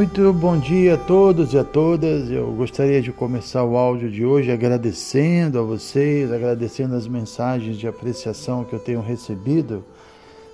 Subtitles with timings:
[0.00, 2.30] Muito bom dia a todos e a todas.
[2.30, 7.86] Eu gostaria de começar o áudio de hoje agradecendo a vocês, agradecendo as mensagens de
[7.86, 9.84] apreciação que eu tenho recebido.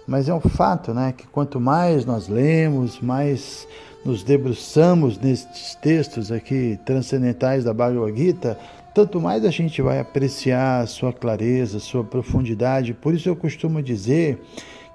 [0.05, 3.69] Mas é um fato, né, que quanto mais nós lemos, mais
[4.05, 8.59] nos debruçamos nestes textos aqui transcendentais da Bhagavad Gita,
[8.93, 12.95] tanto mais a gente vai apreciar a sua clareza, a sua profundidade.
[12.95, 14.43] Por isso eu costumo dizer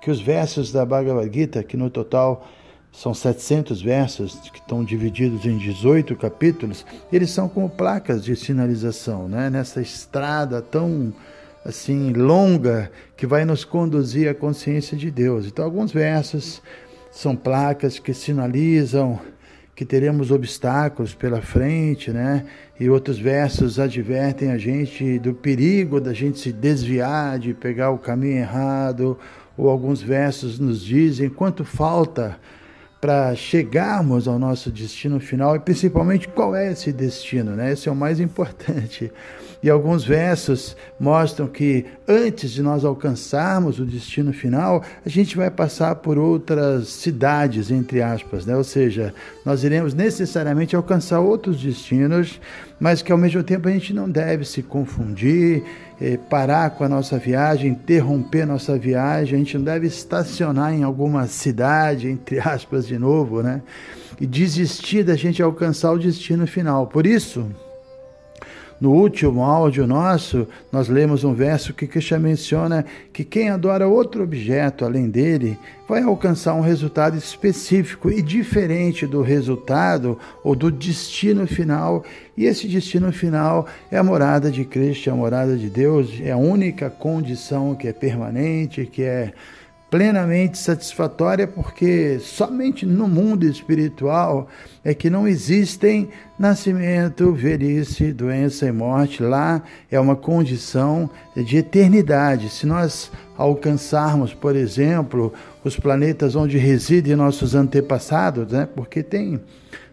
[0.02, 2.46] que os versos da Bhagavad Gita, que no total
[2.92, 9.28] são 700 versos que estão divididos em 18 capítulos, eles são como placas de sinalização,
[9.28, 9.50] né?
[9.50, 11.14] nessa estrada tão
[11.64, 15.46] assim longa que vai nos conduzir à consciência de Deus.
[15.46, 16.62] Então, alguns versos
[17.12, 19.20] são placas que sinalizam
[19.76, 22.46] que teremos obstáculos pela frente, né?
[22.80, 27.98] E outros versos advertem a gente do perigo da gente se desviar, de pegar o
[27.98, 29.18] caminho errado,
[29.58, 32.38] ou alguns versos nos dizem quanto falta
[33.02, 37.74] para chegarmos ao nosso destino final e principalmente qual é esse destino, né?
[37.74, 39.12] Esse é o mais importante.
[39.64, 45.52] E alguns versos mostram que antes de nós alcançarmos o destino final, a gente vai
[45.52, 48.56] passar por outras cidades, entre aspas, né?
[48.56, 49.14] Ou seja,
[49.46, 52.42] nós iremos necessariamente alcançar outros destinos,
[52.80, 55.64] mas que ao mesmo tempo a gente não deve se confundir
[56.02, 60.82] eh, parar com a nossa viagem, interromper nossa viagem, a gente não deve estacionar em
[60.82, 63.62] alguma cidade, entre aspas, de novo, né?
[64.20, 66.88] E desistir da gente alcançar o destino final.
[66.88, 67.48] Por isso,
[68.82, 72.84] no último áudio nosso, nós lemos um verso que Krishna menciona
[73.14, 75.56] que quem adora outro objeto além dele
[75.88, 82.04] vai alcançar um resultado específico e diferente do resultado ou do destino final.
[82.36, 86.38] E esse destino final é a morada de Cristo, a morada de Deus, é a
[86.38, 89.32] única condição que é permanente, que é
[89.92, 94.48] plenamente satisfatória, porque somente no mundo espiritual
[94.86, 96.10] é que não existem
[96.40, 99.22] nascimento, velhice, doença e morte.
[99.22, 102.50] Lá é uma condição de eternidade.
[102.50, 108.66] Se nós alcançarmos, por exemplo, os planetas onde residem nossos antepassados, né?
[108.74, 109.42] porque tem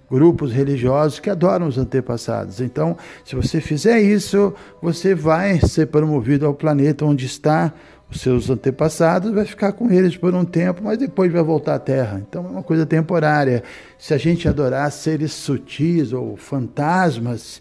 [0.08, 2.60] grupos religiosos que adoram os antepassados.
[2.60, 7.74] Então, se você fizer isso, você vai ser promovido ao planeta onde está
[8.10, 11.78] os seus antepassados, vai ficar com eles por um tempo, mas depois vai voltar à
[11.78, 12.22] Terra.
[12.26, 13.62] Então é uma coisa temporária.
[13.98, 17.60] Se a gente adorar seres sutis ou fantasmas,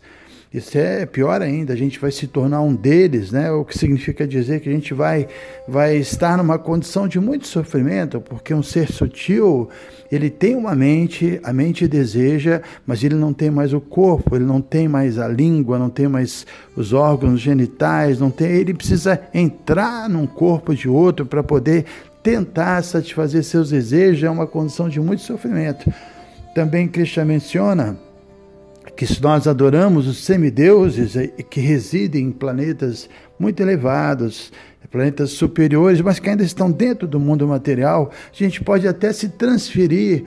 [0.57, 3.51] isso é pior ainda, a gente vai se tornar um deles, né?
[3.51, 5.27] O que significa dizer que a gente vai,
[5.67, 9.69] vai estar numa condição de muito sofrimento, porque um ser sutil,
[10.11, 14.45] ele tem uma mente, a mente deseja, mas ele não tem mais o corpo, ele
[14.45, 19.21] não tem mais a língua, não tem mais os órgãos genitais, não tem, ele precisa
[19.33, 21.85] entrar num corpo de outro para poder
[22.21, 25.91] tentar satisfazer seus desejos, é uma condição de muito sofrimento.
[26.53, 27.97] Também Krishna menciona
[28.97, 31.13] que se nós adoramos os semideuses
[31.51, 33.07] que residem em planetas
[33.39, 34.51] muito elevados,
[34.91, 39.29] planetas superiores, mas que ainda estão dentro do mundo material, a gente pode até se
[39.29, 40.23] transferir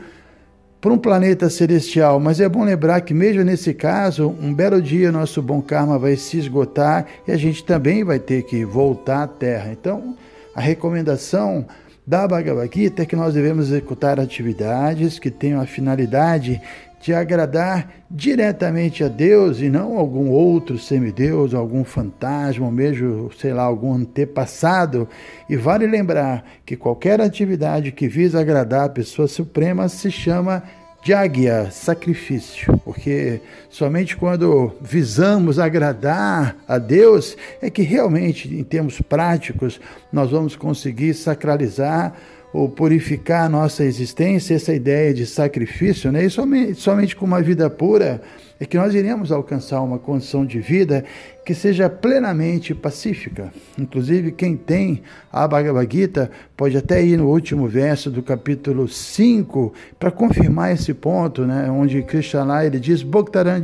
[0.81, 5.11] para um planeta celestial, mas é bom lembrar que, mesmo nesse caso, um belo dia
[5.11, 9.27] nosso bom karma vai se esgotar e a gente também vai ter que voltar à
[9.27, 9.73] Terra.
[9.73, 10.17] Então,
[10.55, 11.67] a recomendação
[12.07, 16.61] da Bhagavad Gita é que nós devemos executar atividades que tenham a finalidade
[17.01, 23.55] de agradar diretamente a Deus e não algum outro semideus, algum fantasma, ou mesmo, sei
[23.55, 25.09] lá, algum antepassado.
[25.49, 30.63] E vale lembrar que qualquer atividade que visa agradar a pessoa suprema se chama
[31.03, 39.81] Jagya, sacrifício, porque somente quando visamos agradar a Deus é que realmente, em termos práticos,
[40.13, 42.15] nós vamos conseguir sacralizar
[42.53, 46.25] ou purificar a nossa existência, essa ideia de sacrifício, né?
[46.25, 48.21] e somente, somente com uma vida pura
[48.63, 51.03] é que nós iremos alcançar uma condição de vida
[51.47, 53.51] que seja plenamente pacífica.
[53.79, 55.03] Inclusive, quem tem
[55.33, 60.93] a Bhagavad Gita pode até ir no último verso do capítulo 5 para confirmar esse
[60.93, 61.71] ponto, né?
[61.71, 63.63] onde Krishna ele diz Bhaktaran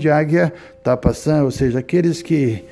[0.78, 2.64] está passando, ou seja, aqueles que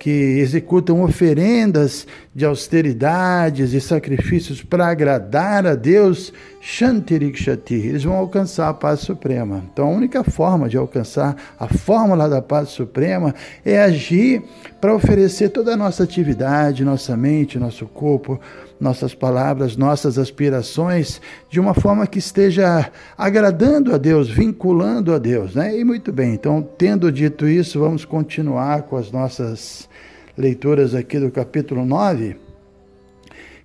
[0.00, 8.70] que executam oferendas de austeridades e sacrifícios para agradar a Deus, Shantirikshati, eles vão alcançar
[8.70, 9.62] a paz suprema.
[9.70, 14.42] Então a única forma de alcançar a fórmula da paz suprema é agir
[14.80, 18.40] para oferecer toda a nossa atividade, nossa mente, nosso corpo,
[18.80, 25.54] nossas palavras, nossas aspirações de uma forma que esteja agradando a Deus, vinculando a Deus,
[25.54, 25.78] né?
[25.78, 26.32] E muito bem.
[26.32, 29.88] Então, tendo dito isso, vamos continuar com as nossas
[30.36, 32.36] leituras aqui do capítulo 9.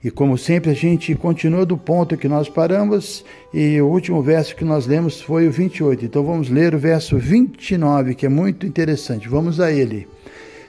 [0.03, 4.55] E como sempre, a gente continua do ponto que nós paramos, e o último verso
[4.55, 6.05] que nós lemos foi o 28.
[6.05, 9.27] Então vamos ler o verso 29, que é muito interessante.
[9.27, 10.07] Vamos a ele.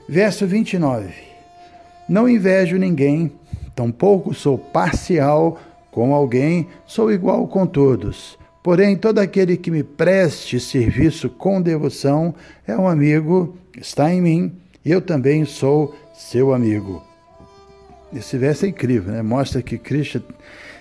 [0.08, 1.25] Verso 29.
[2.08, 3.32] Não invejo ninguém,
[3.74, 5.58] tampouco sou parcial
[5.90, 8.38] com alguém, sou igual com todos.
[8.62, 12.34] Porém, todo aquele que me preste serviço com devoção
[12.66, 14.52] é um amigo, está em mim
[14.86, 17.02] eu também sou seu amigo.
[18.14, 19.20] Esse verso é incrível, né?
[19.20, 20.22] mostra que Cristo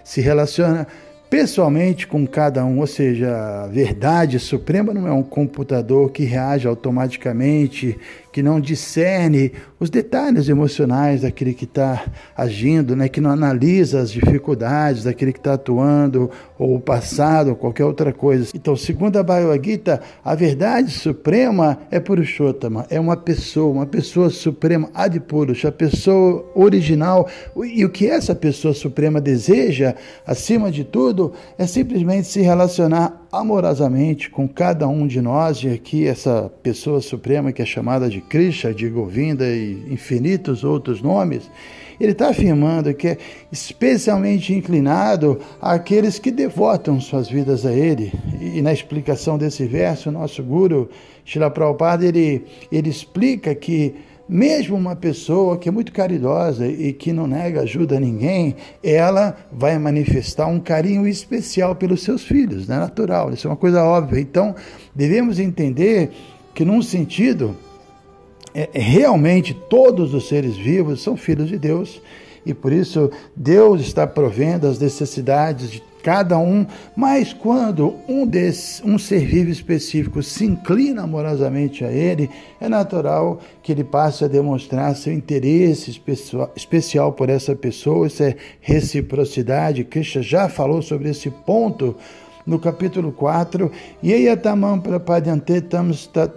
[0.03, 0.87] se relaciona
[1.27, 6.67] pessoalmente com cada um, ou seja, a verdade suprema não é um computador que reage
[6.67, 7.97] automaticamente,
[8.35, 12.03] que não discerne os detalhes emocionais daquele que está
[12.35, 13.07] agindo, né?
[13.07, 16.29] que não analisa as dificuldades daquele que está atuando,
[16.59, 18.51] ou o passado, ou qualquer outra coisa.
[18.53, 24.29] Então, segundo a Bhagavad Gita, a verdade suprema é Purushottama, é uma pessoa, uma pessoa
[24.29, 27.29] suprema, Adipurusha, a pessoa original.
[27.63, 29.95] E o que essa pessoa suprema deseja,
[30.27, 36.07] acima de tudo, é simplesmente se relacionar amorosamente com cada um de nós, e aqui
[36.07, 41.49] essa pessoa suprema que é chamada de Krishna, de Govinda e infinitos outros nomes,
[41.99, 43.17] ele está afirmando que é
[43.51, 48.11] especialmente inclinado àqueles que devotam suas vidas a ele.
[48.41, 50.89] E na explicação desse verso, nosso guru,
[51.23, 53.95] Shila Prabhupada, ele, ele explica que
[54.27, 59.37] mesmo uma pessoa que é muito caridosa e que não nega ajuda a ninguém, ela
[59.51, 64.19] vai manifestar um carinho especial pelos seus filhos, é natural, isso é uma coisa óbvia.
[64.19, 64.55] Então,
[64.93, 66.11] devemos entender
[66.53, 67.55] que, num sentido,
[68.53, 72.01] é, realmente todos os seres vivos são filhos de Deus
[72.45, 78.85] e por isso Deus está provendo as necessidades de cada um, mas quando um, desse,
[78.87, 82.29] um ser vivo específico se inclina amorosamente a ele,
[82.61, 85.99] é natural que ele passe a demonstrar seu interesse
[86.55, 89.83] especial, por essa pessoa, isso é reciprocidade.
[89.83, 91.95] Krishna já falou sobre esse ponto
[92.45, 93.71] no capítulo 4,
[94.03, 95.91] Yeyatamam prapadyantetam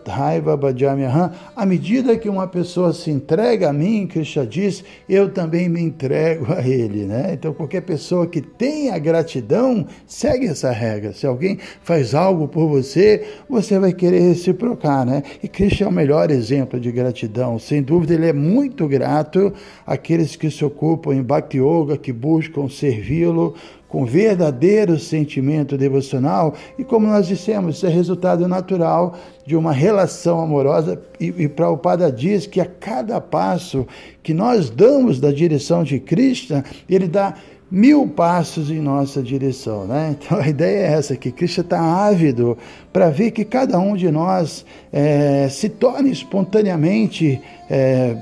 [0.07, 5.69] raiva bhajamyaham, à medida que uma pessoa se entrega a mim, Krishna diz, eu também
[5.69, 7.31] me entrego a ele, né?
[7.35, 11.13] Então qualquer pessoa que tenha gratidão, segue essa regra.
[11.13, 15.23] Se alguém faz algo por você, você vai querer reciprocar, né?
[15.43, 17.59] E Krishna é o melhor exemplo de gratidão.
[17.59, 19.53] Sem dúvida, ele é muito grato
[19.87, 23.55] àqueles que se ocupam em Bhakti Yoga, que buscam servi-lo,
[23.89, 30.41] com verdadeiro sentimento devocional, e como nós dissemos, isso é resultado natural de uma relação
[30.41, 33.87] amorosa, e, e Prabhupada diz que a cada passo
[34.23, 37.35] que nós damos da direção de Cristo, ele dá
[37.71, 39.85] mil passos em nossa direção.
[39.85, 40.17] Né?
[40.29, 42.57] Então a ideia é essa, que Cristo está ávido
[42.93, 47.41] para ver que cada um de nós é, se torne espontaneamente,
[47.71, 48.17] é,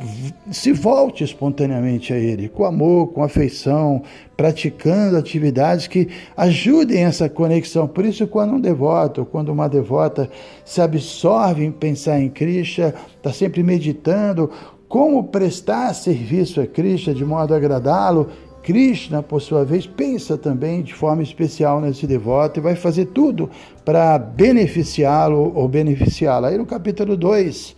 [0.51, 4.03] se volte espontaneamente a Ele, com amor, com afeição,
[4.37, 7.89] praticando atividades que ajudem essa conexão.
[7.89, 10.29] Por isso, quando um devoto, quando uma devota
[10.65, 12.83] se absorve em pensar em Cristo,
[13.17, 14.51] está sempre meditando,
[14.89, 18.29] como prestar serviço a Cristo de modo a agradá-lo,
[18.67, 23.49] Krishna, por sua vez, pensa também de forma especial nesse devoto e vai fazer tudo
[23.85, 26.49] para beneficiá-lo ou beneficiá-la.
[26.49, 27.77] Aí no capítulo 2,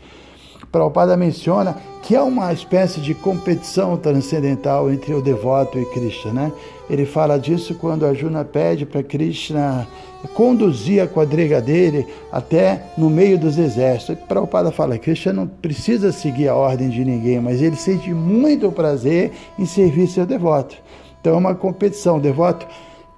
[0.72, 6.32] Prabhupada menciona que há uma espécie de competição transcendental entre o devoto e Krishna.
[6.32, 6.52] Né?
[6.90, 9.86] Ele fala disso quando Arjuna pede para Krishna
[10.34, 14.16] conduzir a quadriga dele até no meio dos exércitos.
[14.16, 18.72] E Prabhupada fala Krishna não precisa seguir a ordem de ninguém, mas ele sente muito
[18.72, 20.76] prazer em servir seu devoto.
[21.20, 22.16] Então é uma competição.
[22.16, 22.66] O devoto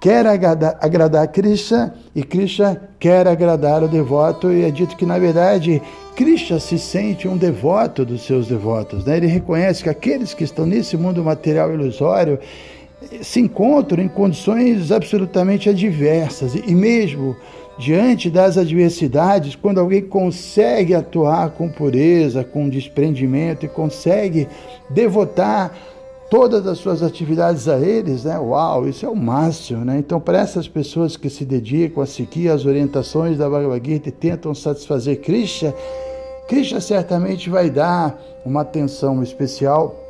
[0.01, 5.17] quer agradar, agradar Krishna e Krishna quer agradar o devoto, e é dito que, na
[5.17, 5.81] verdade,
[6.15, 9.05] Krishna se sente um devoto dos seus devotos.
[9.05, 9.17] Né?
[9.17, 12.39] Ele reconhece que aqueles que estão nesse mundo material ilusório
[13.21, 17.35] se encontram em condições absolutamente adversas e mesmo
[17.77, 24.47] diante das adversidades, quando alguém consegue atuar com pureza, com desprendimento e consegue
[24.89, 25.75] devotar
[26.29, 28.37] todas as suas atividades a eles, né?
[28.37, 29.97] Uau, isso é o máximo, né?
[29.97, 34.11] Então, para essas pessoas que se dedicam a seguir as orientações da Bhagavad Gita e
[34.11, 35.73] tentam satisfazer Krishna,
[36.47, 40.00] Krishna certamente vai dar uma atenção especial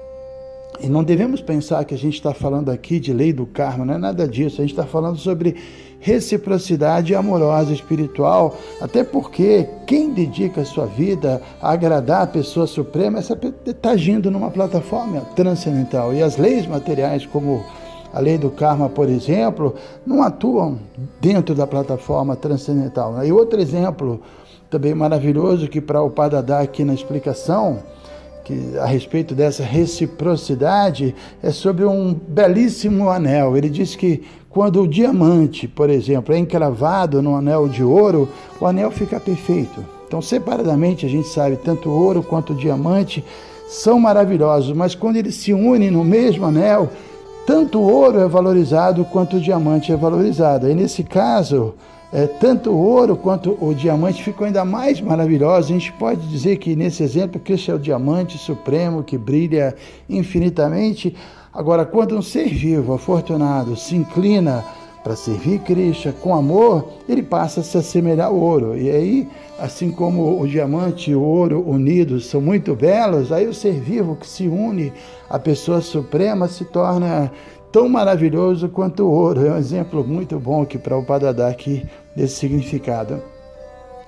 [0.80, 3.94] e não devemos pensar que a gente está falando aqui de lei do karma, não
[3.94, 4.62] é nada disso.
[4.62, 5.56] A gente está falando sobre
[6.00, 13.20] reciprocidade amorosa espiritual, até porque quem dedica a sua vida a agradar a pessoa suprema
[13.20, 16.14] está agindo numa plataforma transcendental.
[16.14, 17.64] E as leis materiais, como
[18.12, 19.76] a lei do karma, por exemplo,
[20.06, 20.80] não atuam
[21.22, 23.24] dentro da plataforma transcendental.
[23.24, 24.20] E outro exemplo
[24.72, 27.80] também maravilhoso que para o Pada dar aqui na explicação
[28.52, 33.56] que, a respeito dessa reciprocidade é sobre um belíssimo anel.
[33.56, 38.28] Ele diz que quando o diamante, por exemplo, é encravado no anel de ouro,
[38.60, 39.84] o anel fica perfeito.
[40.06, 43.24] Então, separadamente, a gente sabe, tanto o ouro quanto o diamante
[43.70, 46.90] são maravilhosos, mas quando eles se unem no mesmo anel,
[47.48, 50.70] tanto o ouro é valorizado quanto o diamante é valorizado.
[50.70, 51.74] E nesse caso,
[52.14, 55.72] é, tanto o ouro quanto o diamante ficam ainda mais maravilhosos.
[55.72, 59.76] A gente pode dizer que nesse exemplo, Cristo é o diamante supremo que brilha
[60.10, 61.16] infinitamente.
[61.54, 64.64] Agora, quando um ser vivo, afortunado, se inclina
[65.04, 68.78] para servir Cristo com amor, ele passa a se assemelhar ao ouro.
[68.78, 69.28] E aí,
[69.58, 74.16] assim como o diamante e o ouro unidos são muito belos, aí o ser vivo
[74.16, 74.92] que se une
[75.30, 77.32] à pessoa suprema se torna
[77.72, 79.46] tão maravilhoso quanto o ouro.
[79.46, 81.86] É um exemplo muito bom aqui para o Padadá aqui
[82.16, 83.22] desse significado.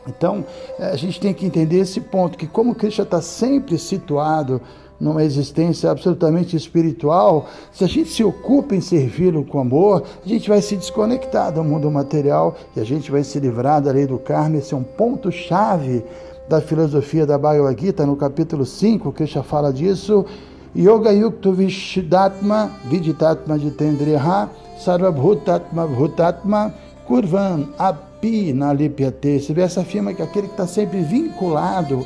[0.07, 0.43] Então,
[0.77, 4.61] eh, a gente tem que entender esse ponto, que como Cristo está sempre situado
[4.99, 10.49] numa existência absolutamente espiritual, se a gente se ocupa em servi-lo com amor, a gente
[10.49, 14.17] vai se desconectar do mundo material e a gente vai se livrar da lei do
[14.17, 14.57] karma.
[14.57, 16.03] Esse é um ponto-chave
[16.47, 20.25] da filosofia da Bhagavad Gita, no capítulo 5, que já fala disso.
[20.75, 24.49] Yoga Yukto Vishidatma Viditatma Jitendriha
[24.79, 26.73] Sarvabhutatma Bhutatma
[27.07, 29.35] Kurvan Api Nalipyate.
[29.35, 32.05] Esse verso afirma que aquele que está sempre vinculado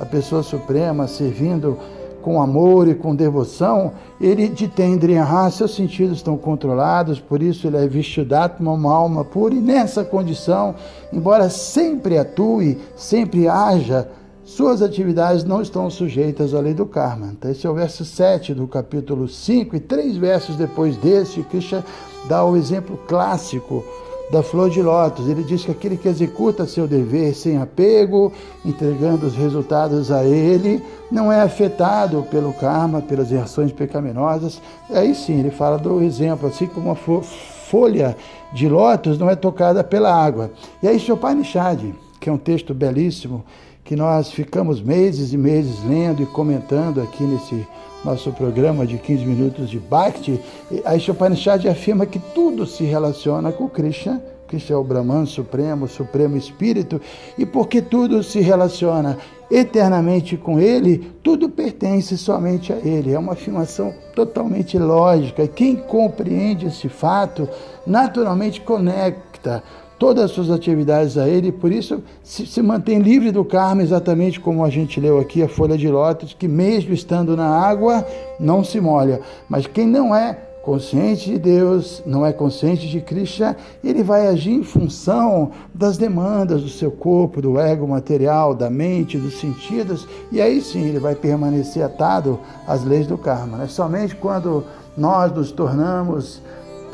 [0.00, 1.78] à pessoa suprema, servindo
[2.22, 7.76] com amor e com devoção, ele de Tendriha, seus sentidos estão controlados, por isso ele
[7.76, 10.74] é Vishudatma, uma alma pura, e nessa condição,
[11.12, 14.08] embora sempre atue, sempre haja,
[14.46, 17.32] suas atividades não estão sujeitas à lei do karma.
[17.32, 21.84] Então, esse é o verso 7 do capítulo 5, e três versos depois desse, Krishna
[22.28, 23.84] dá o exemplo clássico
[24.30, 25.28] da flor de lótus.
[25.28, 28.32] Ele diz que aquele que executa seu dever sem apego,
[28.64, 34.62] entregando os resultados a ele, não é afetado pelo karma, pelas reações pecaminosas.
[34.88, 38.16] Aí sim, ele fala do exemplo, assim como uma folha
[38.52, 40.52] de lótus não é tocada pela água.
[40.80, 41.82] E aí, Chopanishad,
[42.20, 43.44] que é um texto belíssimo,
[43.86, 47.66] que nós ficamos meses e meses lendo e comentando aqui nesse
[48.04, 50.40] nosso programa de 15 minutos de Bhakti,
[50.84, 56.36] a Ishopanishad afirma que tudo se relaciona com Krishna, Krishna é o Brahman supremo, supremo
[56.36, 57.00] espírito,
[57.38, 59.18] e porque tudo se relaciona
[59.50, 63.12] eternamente com ele, tudo pertence somente a ele.
[63.12, 65.46] É uma afirmação totalmente lógica.
[65.46, 67.48] Quem compreende esse fato
[67.86, 69.62] naturalmente conecta
[69.98, 74.40] todas as suas atividades a Ele, por isso se, se, mantém livre do karma, exatamente
[74.40, 78.06] como a gente leu aqui, a folha de lótus, que mesmo estando na água,
[78.38, 79.20] não se molha.
[79.48, 84.50] Mas quem não é consciente de Deus, não é consciente de Krishna, ele vai agir
[84.50, 90.40] em função das demandas do seu corpo, do ego material, da mente, dos sentidos, e
[90.40, 93.58] aí sim ele vai permanecer atado às leis do karma.
[93.58, 93.68] Né?
[93.68, 94.64] Somente quando
[94.96, 96.42] nós nos tornamos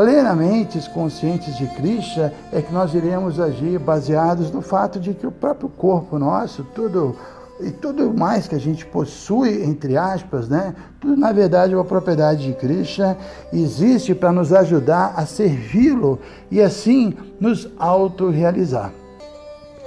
[0.03, 5.31] plenamente conscientes de Krishna, é que nós iremos agir baseados no fato de que o
[5.31, 7.15] próprio corpo nosso, tudo
[7.61, 10.75] e tudo mais que a gente possui, entre aspas, né?
[11.01, 13.17] Tudo na verdade é uma propriedade de Krishna,
[13.53, 16.19] existe para nos ajudar a servi-lo
[16.51, 18.93] e assim nos autorrealizar.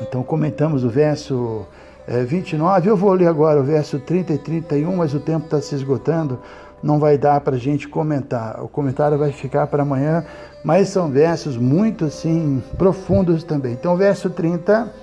[0.01, 1.65] Então comentamos o verso
[2.07, 5.60] é, 29, eu vou ler agora o verso 30 e 31, mas o tempo está
[5.60, 6.39] se esgotando
[6.86, 8.63] não vai dar para a gente comentar.
[8.63, 10.24] O comentário vai ficar para amanhã,
[10.63, 13.74] mas são versos muito assim profundos também.
[13.74, 14.94] Então, verso 30,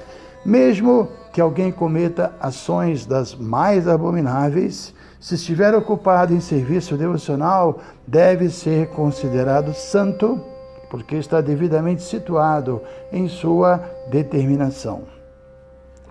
[0.47, 8.49] mesmo que alguém cometa ações das mais abomináveis, se estiver ocupado em serviço devocional, deve
[8.49, 10.41] ser considerado santo,
[10.89, 12.81] porque está devidamente situado
[13.13, 15.03] em sua determinação.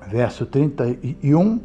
[0.06, 1.62] Verso 31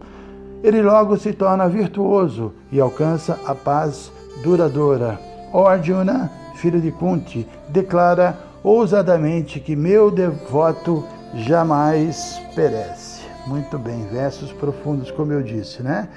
[0.67, 4.11] ele logo se torna virtuoso e alcança a paz
[4.43, 5.17] duradoura.
[5.53, 11.05] Ó Arjuna, filho de Kunti, declara ousadamente que meu devoto
[11.35, 13.23] jamais perece.
[13.47, 16.09] Muito bem, versos profundos, como eu disse, né?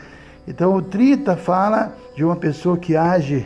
[0.48, 3.46] Então o 30 fala de uma pessoa que age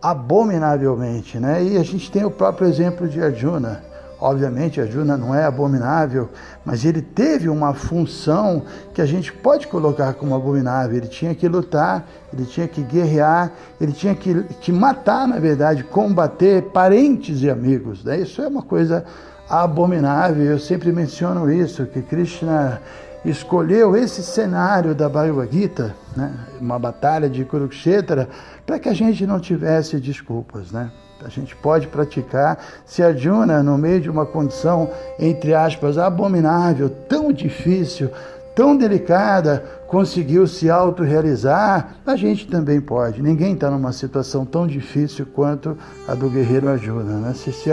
[0.00, 1.60] abominavelmente, né?
[1.60, 3.82] E a gente tem o próprio exemplo de Arjuna.
[4.18, 6.30] Obviamente, Arjuna não é abominável,
[6.64, 8.62] mas ele teve uma função
[8.94, 10.96] que a gente pode colocar como abominável.
[10.96, 15.84] Ele tinha que lutar, ele tinha que guerrear, ele tinha que, que matar, na verdade,
[15.84, 18.02] combater parentes e amigos.
[18.02, 18.20] Né?
[18.20, 19.04] Isso é uma coisa
[19.50, 20.44] abominável.
[20.44, 22.80] Eu sempre menciono isso, que Krishna
[23.22, 26.32] escolheu esse cenário da Bhagavad Gita, né?
[26.58, 28.30] uma batalha de Kurukshetra,
[28.64, 30.90] para que a gente não tivesse desculpas, né?
[31.24, 32.58] A gente pode praticar.
[32.84, 38.10] Se Arjuna, no meio de uma condição, entre aspas, abominável, tão difícil,
[38.54, 43.22] tão delicada, conseguiu se autorrealizar, a gente também pode.
[43.22, 45.76] Ninguém está numa situação tão difícil quanto
[46.08, 47.18] a do guerreiro Arjuna.
[47.18, 47.34] Né?
[47.34, 47.70] Se, se,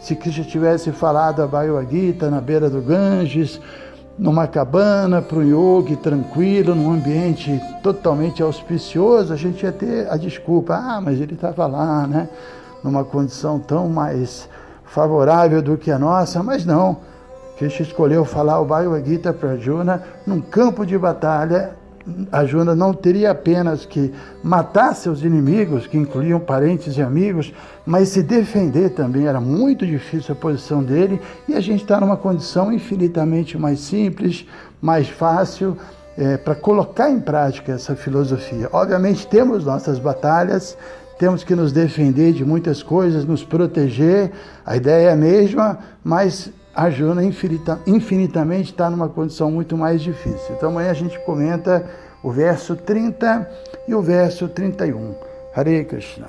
[0.00, 3.60] se Krishna tivesse falado a Bhagavad Gita na beira do Ganges,
[4.18, 10.16] numa cabana para o yogi tranquilo, num ambiente totalmente auspicioso, a gente ia ter a
[10.16, 12.28] desculpa, ah, mas ele estava lá, né?
[12.82, 14.48] Numa condição tão mais
[14.84, 16.98] favorável do que a nossa, mas não.
[17.56, 21.76] Krishna escolheu falar o Bhagavad Gita para Arjuna num campo de batalha
[22.30, 24.12] Arjuna não teria apenas que
[24.42, 27.52] matar seus inimigos, que incluíam parentes e amigos,
[27.86, 29.26] mas se defender também.
[29.26, 34.46] Era muito difícil a posição dele e a gente está numa condição infinitamente mais simples,
[34.80, 35.76] mais fácil
[36.16, 38.68] é, para colocar em prática essa filosofia.
[38.72, 40.76] Obviamente, temos nossas batalhas,
[41.22, 44.32] temos que nos defender de muitas coisas, nos proteger,
[44.66, 50.56] a ideia é a mesma, mas Arjuna infinita, infinitamente está numa condição muito mais difícil.
[50.56, 51.88] Então amanhã a gente comenta
[52.24, 53.48] o verso 30
[53.86, 55.14] e o verso 31.
[55.54, 56.28] Hare Krishna.